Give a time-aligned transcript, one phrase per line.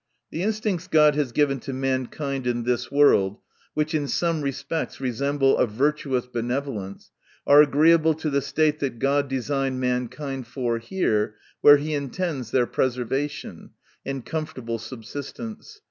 [0.31, 3.37] The instincts God has given to mankind in this world,
[3.75, 7.11] which in some re spects resemble a virtuous benevolence,
[7.45, 12.65] are agreeable to the state that God designed mankind for here, where he intends their
[12.65, 15.79] preservation, and comforta ble subsistence.